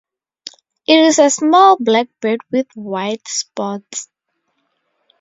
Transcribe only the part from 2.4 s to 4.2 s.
with white spots.